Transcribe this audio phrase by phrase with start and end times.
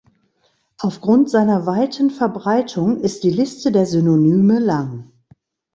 [0.79, 5.11] Aufgrund seiner weiten Verbreitung ist die Liste der Synonyme lang.